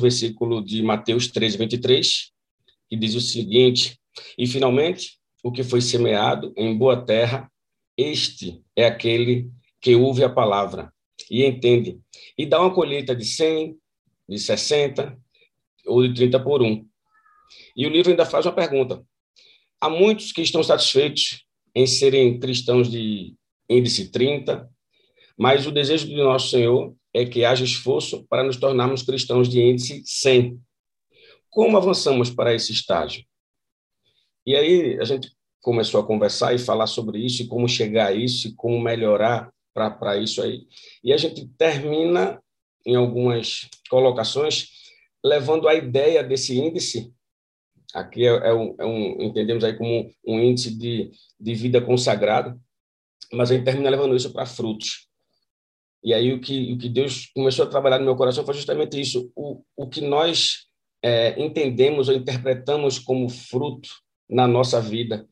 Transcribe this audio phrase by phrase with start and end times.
[0.00, 2.30] versículo de Mateus 13, 23,
[2.88, 3.98] que diz o seguinte:
[4.36, 7.50] E finalmente, o que foi semeado em boa terra,
[7.96, 9.50] este é aquele
[9.80, 10.92] que ouve a palavra
[11.30, 11.98] e entende,
[12.36, 13.76] e dá uma colheita de 100,
[14.28, 15.18] de 60
[15.86, 16.86] ou de 30 por um.
[17.76, 19.04] E o livro ainda faz uma pergunta:
[19.80, 21.44] há muitos que estão satisfeitos
[21.74, 23.34] em serem cristãos de
[23.68, 24.68] índice 30,
[25.36, 29.60] mas o desejo do nosso Senhor é que haja esforço para nos tornarmos cristãos de
[29.60, 30.60] índice 100.
[31.50, 33.24] Como avançamos para esse estágio?
[34.46, 35.30] E aí a gente
[35.60, 39.52] começou a conversar e falar sobre isso, e como chegar a isso, e como melhorar
[39.74, 40.66] para isso aí.
[41.02, 42.42] E a gente termina,
[42.86, 44.68] em algumas colocações,
[45.24, 47.12] levando a ideia desse índice,
[47.94, 52.58] aqui é, é, um, é um, entendemos aí como um índice de, de vida consagrado,
[53.32, 55.07] mas a gente termina levando isso para frutos.
[56.02, 59.00] E aí o que, o que Deus começou a trabalhar no meu coração foi justamente
[59.00, 60.66] isso, o, o que nós
[61.02, 63.88] é, entendemos ou interpretamos como fruto
[64.28, 65.26] na nossa vida.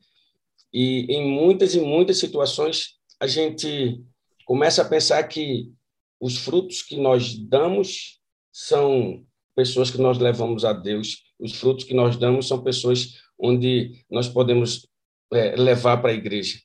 [0.73, 4.01] E em muitas e muitas situações a gente
[4.45, 5.71] começa a pensar que
[6.19, 8.19] os frutos que nós damos
[8.51, 14.03] são pessoas que nós levamos a Deus, os frutos que nós damos são pessoas onde
[14.09, 14.87] nós podemos
[15.33, 16.59] é, levar para a igreja.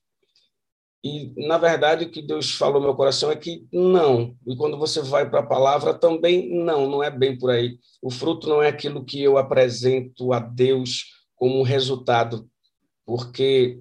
[1.05, 4.37] E, na verdade, o que Deus falou no meu coração é que não.
[4.47, 7.77] E quando você vai para a palavra, também não, não é bem por aí.
[8.01, 12.49] O fruto não é aquilo que eu apresento a Deus como resultado,
[13.05, 13.81] porque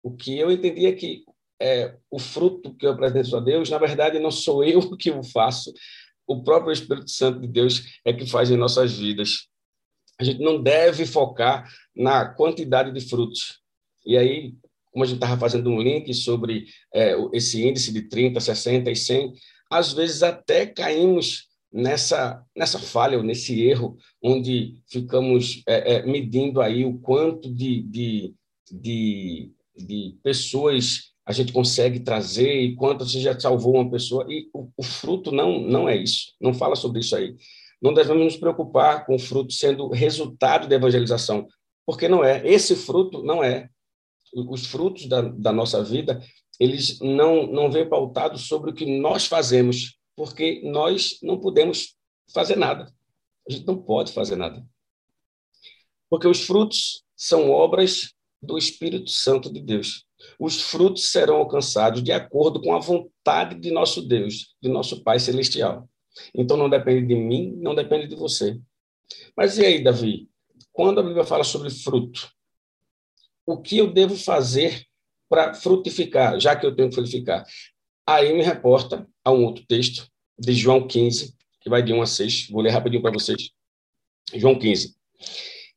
[0.00, 1.24] o que eu entendi é que
[1.60, 5.24] é, o fruto que eu apresento a Deus, na verdade, não sou eu que o
[5.24, 5.72] faço,
[6.26, 9.48] o próprio Espírito Santo de Deus é que faz em nossas vidas.
[10.20, 13.60] A gente não deve focar na quantidade de frutos.
[14.06, 14.54] E aí,
[14.92, 18.96] como a gente estava fazendo um link sobre é, esse índice de 30, 60 e
[18.96, 19.32] 100,
[19.70, 26.60] às vezes até caímos nessa, nessa falha, ou nesse erro, onde ficamos é, é, medindo
[26.60, 28.34] aí o quanto de, de,
[28.70, 34.26] de, de pessoas a gente consegue trazer e quanto você já salvou uma pessoa.
[34.28, 37.34] E o, o, fruto não, não é isso, não fala sobre isso aí.
[37.80, 41.46] Não devemos nos preocupar com o fruto sendo resultado da evangelização,
[41.86, 42.46] porque não é.
[42.46, 43.68] Esse fruto não é
[44.34, 46.22] os frutos da, da nossa vida,
[46.58, 51.96] eles não, não vêm pautados sobre o que nós fazemos, porque nós não podemos
[52.32, 52.92] fazer nada.
[53.48, 54.64] A gente não pode fazer nada.
[56.08, 60.04] Porque os frutos são obras do Espírito Santo de Deus.
[60.38, 65.18] Os frutos serão alcançados de acordo com a vontade de nosso Deus, de nosso Pai
[65.18, 65.88] Celestial.
[66.34, 68.60] Então não depende de mim, não depende de você.
[69.36, 70.28] Mas e aí, Davi?
[70.72, 72.30] Quando a Bíblia fala sobre fruto,
[73.46, 74.84] o que eu devo fazer
[75.28, 77.44] para frutificar, já que eu tenho que frutificar?
[78.06, 80.06] Aí me reporta a um outro texto
[80.38, 82.48] de João 15, que vai de 1 a 6.
[82.50, 83.50] Vou ler rapidinho para vocês.
[84.34, 84.94] João 15.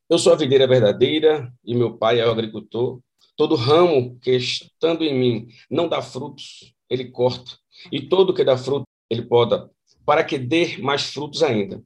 [0.08, 3.00] Eu sou a videira verdadeira e meu pai é o agricultor.
[3.36, 7.52] Todo ramo que estando em mim não dá frutos, ele corta.
[7.92, 9.70] E todo que dá fruto, ele poda,
[10.04, 11.82] para que dê mais frutos ainda.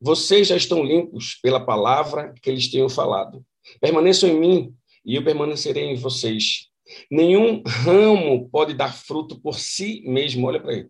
[0.00, 3.44] Vocês já estão limpos pela palavra que eles tenham falado.
[3.80, 6.68] Permaneçam em mim e eu permanecerei em vocês.
[7.10, 10.88] Nenhum ramo pode dar fruto por si mesmo, olha para ele,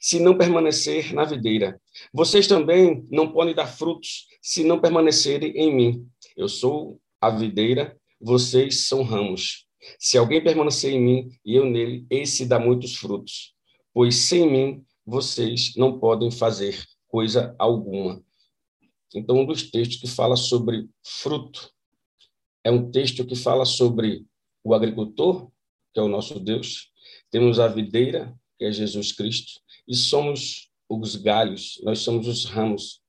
[0.00, 1.80] se não permanecer na videira.
[2.12, 6.06] Vocês também não podem dar frutos se não permanecerem em mim.
[6.36, 9.66] Eu sou a videira, vocês são ramos.
[9.98, 13.54] Se alguém permanecer em mim e eu nele, esse dá muitos frutos,
[13.92, 18.22] pois sem mim vocês não podem fazer coisa alguma.
[19.14, 21.72] Então, um dos textos que fala sobre fruto
[22.64, 24.24] é um texto que fala sobre
[24.62, 25.50] o agricultor,
[25.92, 26.90] que é o nosso Deus,
[27.30, 33.00] temos a videira, que é Jesus Cristo, e somos os galhos, nós somos os ramos.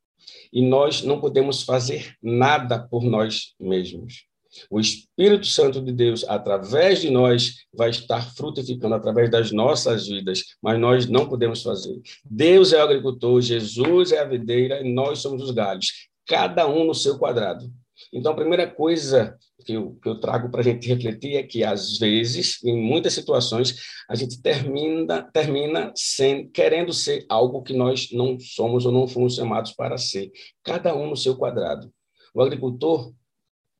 [0.54, 4.26] E nós não podemos fazer nada por nós mesmos.
[4.70, 10.44] O Espírito Santo de Deus, através de nós, vai estar frutificando através das nossas vidas,
[10.62, 12.00] mas nós não podemos fazer.
[12.24, 16.84] Deus é o agricultor, Jesus é a videira e nós somos os galhos, cada um
[16.84, 17.72] no seu quadrado.
[18.14, 21.64] Então, a primeira coisa que eu, que eu trago para a gente refletir é que,
[21.64, 23.76] às vezes, em muitas situações,
[24.10, 29.36] a gente termina, termina sendo, querendo ser algo que nós não somos ou não fomos
[29.36, 30.30] chamados para ser,
[30.62, 31.92] cada um no seu quadrado.
[32.34, 33.14] O agricultor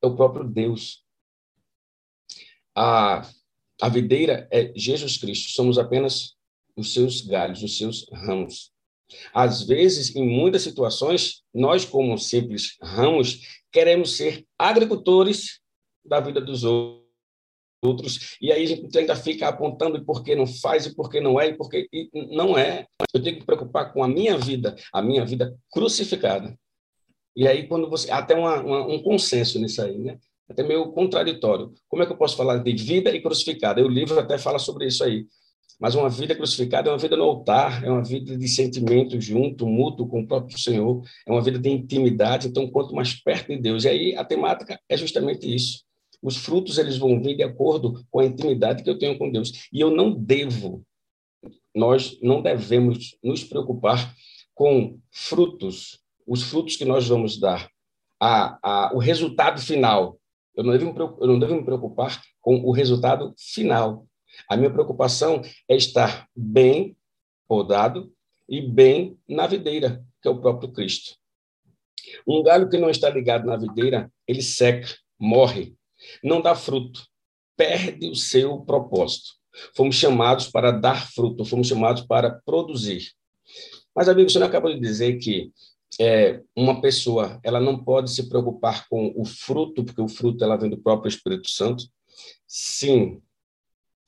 [0.02, 1.04] é o próprio Deus.
[2.74, 3.28] A,
[3.82, 6.34] a videira é Jesus Cristo, somos apenas
[6.74, 8.71] os seus galhos, os seus ramos.
[9.32, 15.60] Às vezes, em muitas situações, nós, como simples ramos, queremos ser agricultores
[16.04, 18.36] da vida dos outros.
[18.40, 21.20] e aí a gente ainda fica apontando e por que não faz, e por que
[21.20, 22.86] não é, e por que não é.
[23.12, 26.56] Eu tenho que me preocupar com a minha vida, a minha vida crucificada.
[27.34, 28.10] E aí, quando você.
[28.10, 30.18] Até uma, uma, um consenso nisso aí, né?
[30.48, 31.72] Até meio contraditório.
[31.88, 33.82] Como é que eu posso falar de vida e crucificada?
[33.82, 35.26] O livro até fala sobre isso aí.
[35.80, 39.66] Mas uma vida crucificada é uma vida no altar, é uma vida de sentimento junto,
[39.66, 42.48] mútuo com o próprio Senhor, é uma vida de intimidade.
[42.48, 43.84] Então, quanto mais perto de Deus.
[43.84, 45.82] E aí, a temática é justamente isso
[46.22, 49.68] os frutos eles vão vir de acordo com a intimidade que eu tenho com Deus.
[49.72, 50.86] E eu não devo,
[51.74, 54.14] nós não devemos nos preocupar
[54.54, 57.68] com frutos, os frutos que nós vamos dar,
[58.20, 60.18] a, a, o resultado final.
[60.54, 64.06] Eu não, devo, eu não devo me preocupar com o resultado final.
[64.48, 66.96] A minha preocupação é estar bem
[67.46, 68.12] podado
[68.48, 71.16] e bem na videira, que é o próprio Cristo.
[72.26, 74.88] Um galho que não está ligado na videira, ele seca,
[75.18, 75.74] morre
[76.22, 77.06] não dá fruto,
[77.56, 79.30] perde o seu propósito.
[79.76, 83.12] Fomos chamados para dar fruto, fomos chamados para produzir.
[83.94, 85.52] Mas, amigo, você não acabou de dizer que
[86.00, 90.56] é, uma pessoa ela não pode se preocupar com o fruto, porque o fruto ela
[90.56, 91.84] vem do próprio Espírito Santo?
[92.46, 93.20] Sim,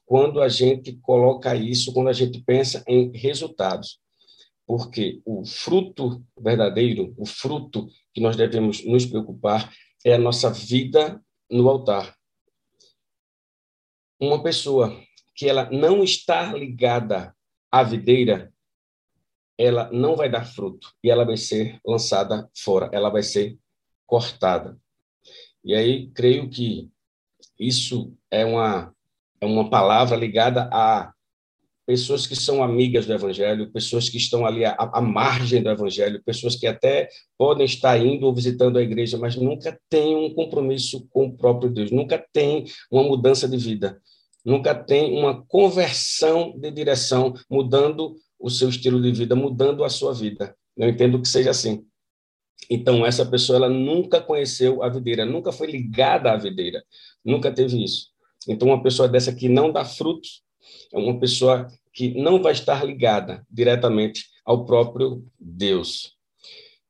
[0.07, 4.01] quando a gente coloca isso, quando a gente pensa em resultados.
[4.67, 9.73] Porque o fruto verdadeiro, o fruto que nós devemos nos preocupar,
[10.05, 12.17] é a nossa vida no altar.
[14.21, 14.99] Uma pessoa
[15.35, 17.35] que ela não está ligada
[17.71, 18.53] à videira,
[19.59, 23.59] ela não vai dar fruto e ela vai ser lançada fora, ela vai ser
[24.07, 24.79] cortada.
[25.63, 26.91] E aí creio que
[27.59, 28.95] isso é uma
[29.41, 31.13] é uma palavra ligada a
[31.87, 36.23] pessoas que são amigas do Evangelho, pessoas que estão ali à, à, margem do Evangelho,
[36.25, 41.07] pessoas que até podem estar indo ou visitando a igreja, mas nunca têm um compromisso
[41.11, 44.01] com o próprio Deus, nunca têm uma mudança de vida,
[44.45, 50.13] nunca têm uma conversão de direção, mudando o seu estilo de vida, mudando a sua
[50.13, 50.57] vida.
[50.77, 51.85] Eu entendo que seja assim.
[52.71, 56.83] Então, essa pessoa ela nunca conheceu a videira, nunca foi ligada à videira,
[57.25, 58.14] nunca teve isso.
[58.49, 60.43] Então, uma pessoa dessa que não dá frutos,
[60.93, 66.17] é uma pessoa que não vai estar ligada diretamente ao próprio Deus.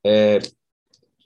[0.05, 0.39] É,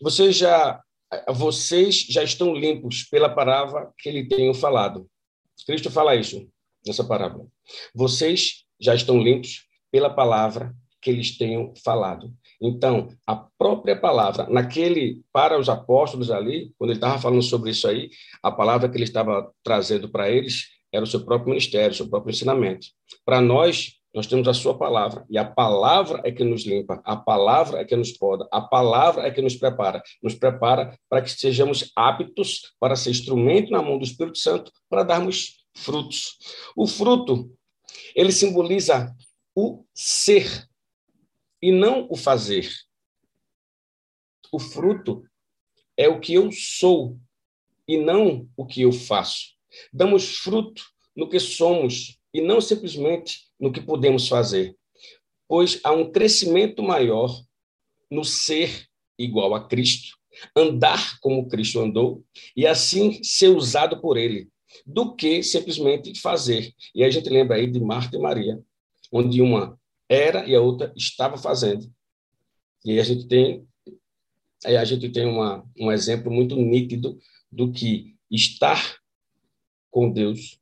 [0.01, 0.83] vocês já
[1.31, 5.09] vocês já estão limpos pela palavra que ele tem falado.
[5.67, 6.47] Cristo fala isso
[6.87, 7.47] nessa parábola.
[7.95, 12.33] Vocês já estão limpos pela palavra que eles tenham falado.
[12.61, 17.87] Então, a própria palavra, naquele, para os apóstolos ali, quando ele estava falando sobre isso
[17.87, 18.11] aí,
[18.43, 22.09] a palavra que ele estava trazendo para eles era o seu próprio ministério, o seu
[22.09, 22.89] próprio ensinamento.
[23.25, 27.17] Para nós, nós temos a sua palavra, e a palavra é que nos limpa, a
[27.17, 31.31] palavra é que nos poda, a palavra é que nos prepara, nos prepara para que
[31.31, 36.37] sejamos aptos para ser instrumento na mão do Espírito Santo para darmos frutos.
[36.75, 37.51] O fruto,
[38.15, 39.15] ele simboliza
[39.55, 40.68] o ser
[41.61, 42.71] e não o fazer.
[44.53, 45.25] O fruto
[45.97, 47.19] é o que eu sou
[47.87, 49.55] e não o que eu faço.
[49.93, 50.83] Damos fruto
[51.15, 54.77] no que somos e não simplesmente no que podemos fazer,
[55.49, 57.31] pois há um crescimento maior
[58.11, 58.87] no ser
[59.19, 60.17] igual a Cristo,
[60.55, 62.25] andar como Cristo andou
[62.57, 64.49] e assim ser usado por ele,
[64.87, 66.73] do que simplesmente fazer.
[66.95, 68.63] E a gente lembra aí de Marta e Maria,
[69.11, 69.79] onde uma
[70.09, 71.93] era e a outra estava fazendo.
[72.85, 73.67] E a gente tem
[74.65, 77.19] aí a gente tem uma, um exemplo muito nítido
[77.51, 78.99] do que estar
[79.91, 80.59] com Deus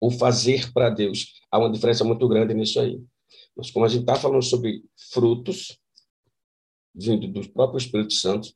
[0.00, 1.40] ou fazer para Deus.
[1.50, 3.00] Há uma diferença muito grande nisso aí.
[3.56, 5.78] Mas como a gente está falando sobre frutos
[6.94, 8.52] vindo do próprio Espírito Santo,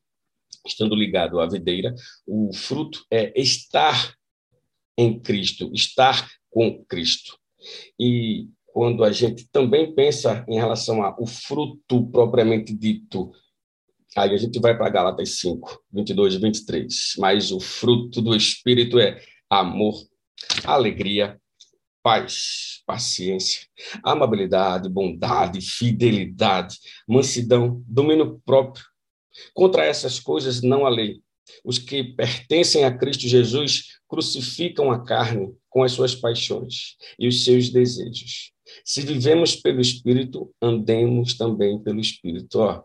[0.66, 1.94] estando ligado à videira,
[2.26, 4.14] o fruto é estar
[4.96, 7.38] em Cristo, estar com Cristo.
[7.98, 13.30] E quando a gente também pensa em relação ao fruto propriamente dito,
[14.16, 17.12] aí a gente vai para Gálatas 5, 22 e 23.
[17.18, 19.94] Mas o fruto do Espírito é amor,
[20.64, 21.38] alegria,
[22.02, 23.66] paz, paciência,
[24.02, 28.84] amabilidade, bondade, fidelidade, mansidão, domínio próprio.
[29.52, 31.20] Contra essas coisas não há lei.
[31.62, 37.44] Os que pertencem a Cristo Jesus crucificam a carne com as suas paixões e os
[37.44, 38.51] seus desejos.
[38.84, 42.60] Se vivemos pelo Espírito, andemos também pelo Espírito.
[42.60, 42.82] Ó,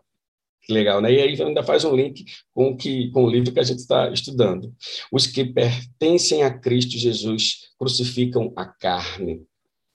[0.62, 1.12] que legal, né?
[1.12, 4.10] E aí ainda faz um link com, que, com o livro que a gente está
[4.10, 4.74] estudando.
[5.10, 9.42] Os que pertencem a Cristo Jesus crucificam a carne,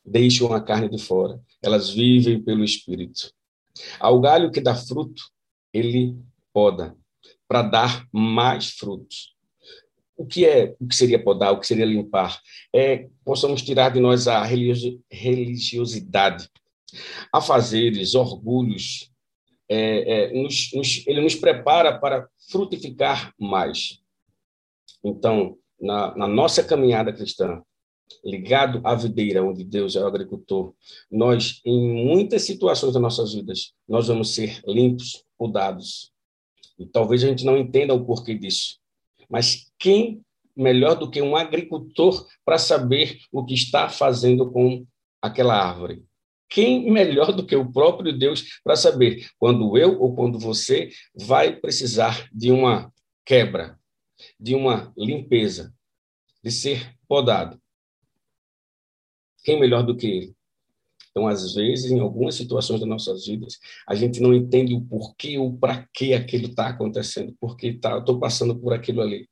[0.03, 1.39] deixam a carne de fora.
[1.61, 3.31] Elas vivem pelo Espírito.
[3.99, 5.21] Ao galho que dá fruto,
[5.71, 6.15] ele
[6.51, 6.95] poda,
[7.47, 9.32] para dar mais frutos.
[10.15, 12.39] O que é o que seria podar, o que seria limpar?
[12.73, 16.49] É possamos tirar de nós a religiosidade,
[17.31, 19.11] afazeres, orgulhos.
[19.69, 23.99] É, é, nos, nos, ele nos prepara para frutificar mais.
[25.03, 27.61] Então, na, na nossa caminhada cristã,
[28.23, 30.73] ligado à videira, onde Deus é o agricultor,
[31.09, 36.11] nós, em muitas situações das nossas vidas, nós vamos ser limpos, podados.
[36.77, 38.79] E talvez a gente não entenda o porquê disso.
[39.29, 40.21] Mas quem
[40.55, 44.85] melhor do que um agricultor para saber o que está fazendo com
[45.21, 46.03] aquela árvore?
[46.49, 51.55] Quem melhor do que o próprio Deus para saber quando eu ou quando você vai
[51.55, 52.93] precisar de uma
[53.25, 53.79] quebra,
[54.39, 55.73] de uma limpeza,
[56.43, 57.59] de ser podado?
[59.43, 60.35] Quem melhor do que ele?
[61.13, 65.37] Então, às vezes, em algumas situações das nossas vidas, a gente não entende o porquê
[65.37, 69.29] ou para que aquilo está acontecendo, porque tá, estou passando por aquilo ali.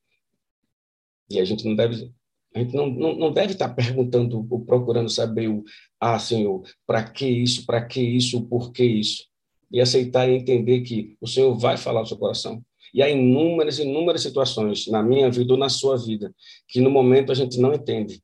[1.27, 2.13] E a gente não deve,
[2.55, 5.63] a gente não, não, não deve estar tá perguntando ou procurando saber o,
[5.99, 9.25] ah, Senhor, para que isso, para que isso, por que isso?
[9.71, 12.63] E aceitar e entender que o Senhor vai falar no seu coração.
[12.93, 16.31] E há inúmeras, inúmeras situações na minha vida ou na sua vida
[16.67, 18.21] que no momento a gente não entende.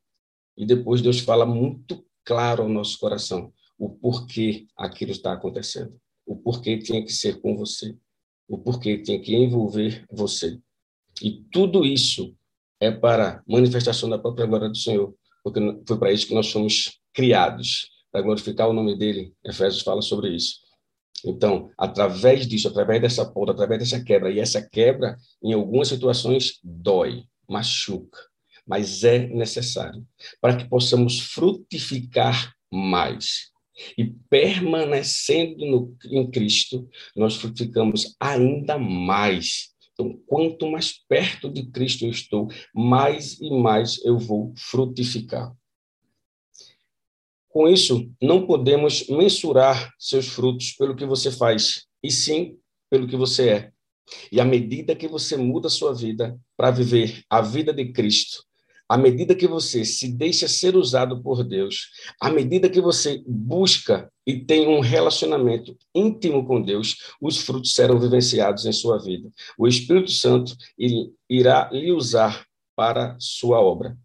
[0.56, 6.36] E depois Deus fala muito claro ao nosso coração o porquê aquilo está acontecendo, o
[6.36, 7.96] porquê tinha que ser com você,
[8.46, 10.60] o porquê tinha que envolver você.
[11.22, 12.36] E tudo isso
[12.78, 17.00] é para manifestação da própria glória do Senhor, porque foi para isso que nós fomos
[17.14, 19.32] criados, para glorificar o nome dele.
[19.42, 20.58] Efésios fala sobre isso.
[21.24, 26.58] Então, através disso, através dessa poda, através dessa quebra, e essa quebra, em algumas situações,
[26.62, 28.18] dói, machuca,
[28.68, 30.06] mas é necessário
[30.40, 33.50] para que possamos frutificar mais.
[33.96, 39.70] E permanecendo no, em Cristo, nós frutificamos ainda mais.
[39.92, 45.54] Então, quanto mais perto de Cristo eu estou, mais e mais eu vou frutificar.
[47.48, 52.58] Com isso, não podemos mensurar seus frutos pelo que você faz, e sim
[52.90, 53.72] pelo que você é.
[54.30, 58.47] E à medida que você muda a sua vida para viver a vida de Cristo,
[58.88, 61.90] à medida que você se deixa ser usado por Deus,
[62.20, 68.00] à medida que você busca e tem um relacionamento íntimo com Deus, os frutos serão
[68.00, 69.30] vivenciados em sua vida.
[69.58, 70.56] O Espírito Santo
[71.28, 73.96] irá lhe usar para sua obra,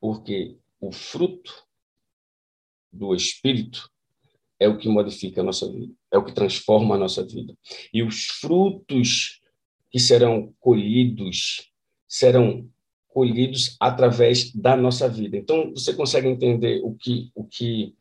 [0.00, 1.54] porque o fruto
[2.92, 3.90] do Espírito
[4.60, 7.56] é o que modifica a nossa vida, é o que transforma a nossa vida.
[7.92, 9.40] E os frutos
[9.90, 11.70] que serão colhidos
[12.08, 12.68] serão
[13.08, 15.36] colhidos através da nossa vida.
[15.36, 17.94] Então, você consegue entender o que, o que,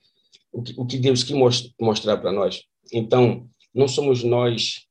[0.51, 1.35] o que, o que Deus quis
[1.79, 2.63] mostrar para nós?
[2.91, 4.85] Então, não somos nós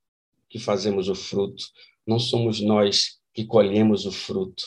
[0.48, 1.64] que fazemos o fruto,
[2.06, 4.64] não somos nós que colhemos o fruto,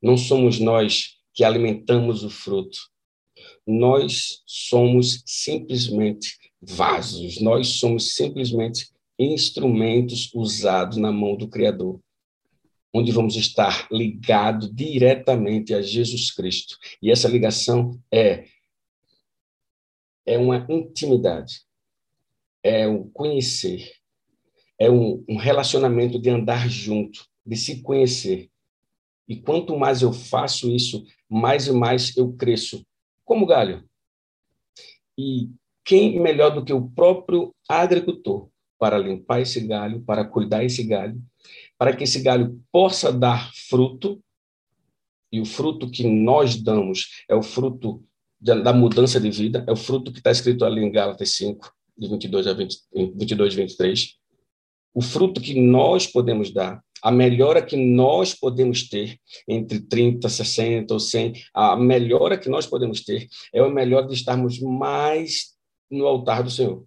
[0.00, 2.78] não somos nós que alimentamos o fruto.
[3.66, 12.00] Nós somos simplesmente vasos, nós somos simplesmente instrumentos usados na mão do Criador
[12.92, 16.76] onde vamos estar ligados diretamente a Jesus Cristo.
[17.00, 18.44] E essa ligação é
[20.24, 21.62] é uma intimidade,
[22.62, 23.90] é um conhecer,
[24.78, 28.48] é um, um relacionamento de andar junto, de se conhecer.
[29.28, 32.86] E quanto mais eu faço isso, mais e mais eu cresço,
[33.24, 33.84] como galho.
[35.18, 35.50] E
[35.84, 41.20] quem melhor do que o próprio agricultor para limpar esse galho, para cuidar esse galho,
[41.82, 44.22] para que esse galho possa dar fruto,
[45.32, 48.04] e o fruto que nós damos é o fruto
[48.40, 52.08] da mudança de vida, é o fruto que está escrito ali em Gálatas 5, de
[52.08, 52.76] 22 a 20,
[53.16, 54.14] 22 23.
[54.94, 60.94] O fruto que nós podemos dar, a melhora que nós podemos ter entre 30, 60
[60.94, 65.56] ou 100, a melhora que nós podemos ter é a melhor de estarmos mais
[65.90, 66.84] no altar do Senhor.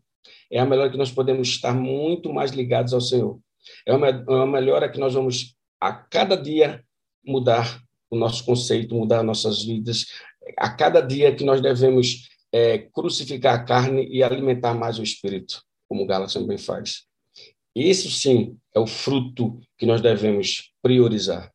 [0.50, 3.44] É a melhor que nós podemos estar muito mais ligados ao Senhor.
[3.86, 6.84] É uma, é uma melhora que nós vamos, a cada dia,
[7.26, 10.06] mudar o nosso conceito, mudar nossas vidas.
[10.58, 15.62] A cada dia que nós devemos é, crucificar a carne e alimentar mais o espírito,
[15.88, 17.04] como Gálatas também faz.
[17.76, 21.52] Isso sim é o fruto que nós devemos priorizar.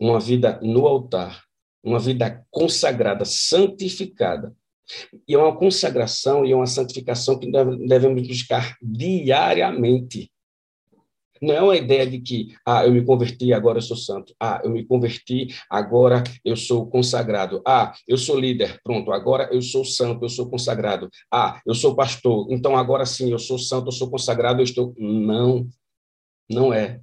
[0.00, 1.42] Uma vida no altar,
[1.82, 4.54] uma vida consagrada, santificada.
[5.26, 10.30] E é uma consagração e é uma santificação que devemos buscar diariamente.
[11.40, 14.34] Não é uma ideia de que, ah, eu me converti, agora eu sou santo.
[14.40, 17.62] Ah, eu me converti, agora eu sou consagrado.
[17.66, 21.08] Ah, eu sou líder, pronto, agora eu sou santo, eu sou consagrado.
[21.32, 24.94] Ah, eu sou pastor, então agora sim, eu sou santo, eu sou consagrado, eu estou.
[24.98, 25.68] Não,
[26.50, 27.00] não é.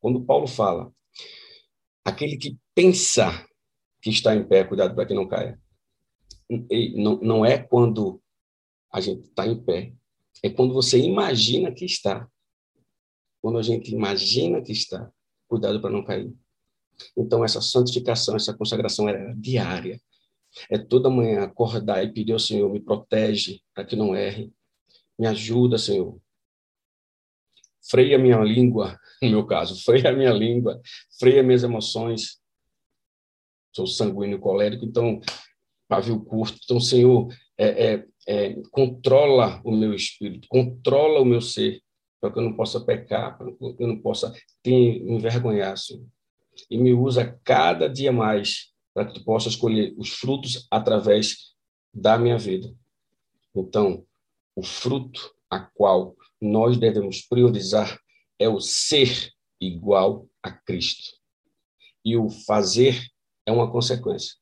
[0.00, 0.90] Quando Paulo fala
[2.04, 3.46] Aquele que pensa
[4.02, 5.58] que está em pé, cuidado para que não caia.
[6.94, 8.20] Não, não é quando
[8.92, 9.94] a gente está em pé,
[10.42, 12.28] é quando você imagina que está.
[13.44, 15.12] Quando a gente imagina que está,
[15.46, 16.32] cuidado para não cair.
[17.14, 20.00] Então, essa santificação, essa consagração é diária.
[20.70, 24.50] É toda manhã acordar e pedir ao Senhor, me protege para que não erre.
[25.18, 26.18] Me ajuda, Senhor.
[27.86, 30.80] Freia minha língua, no meu caso, freia minha língua,
[31.18, 32.40] freia minhas emoções.
[33.76, 35.20] Sou sanguíneo colérico, então,
[35.86, 36.58] pavio curto.
[36.64, 41.84] Então, Senhor, é, é, é, controla o meu espírito, controla o meu ser,
[42.24, 46.06] para que eu não possa pecar, para que eu não possa me envergonhar, Senhor.
[46.70, 51.52] E me usa cada dia mais para que tu possa escolher os frutos através
[51.92, 52.74] da minha vida.
[53.54, 54.06] Então,
[54.56, 58.00] o fruto a qual nós devemos priorizar
[58.38, 61.18] é o ser igual a Cristo.
[62.02, 63.06] E o fazer
[63.44, 64.34] é uma consequência.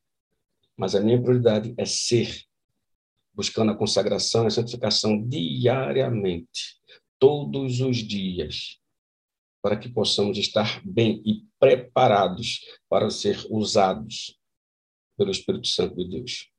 [0.77, 2.45] Mas a minha prioridade é ser,
[3.35, 6.81] buscando a consagração e a santificação diariamente,
[7.23, 8.81] todos os dias,
[9.62, 14.37] para que possamos estar bem e preparados para ser usados
[15.17, 16.51] pelo Espírito Santo de Deus.